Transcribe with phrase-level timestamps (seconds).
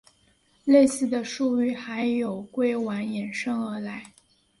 [0.65, 4.11] 类似的术语还有硅烷衍生而来。